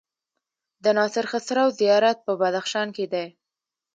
د 0.83 0.85
ناصر 0.97 1.25
خسرو 1.31 1.65
زيارت 1.79 2.17
په 2.25 2.33
بدخشان 2.41 2.87
کی 2.95 3.05
دی 3.13 3.27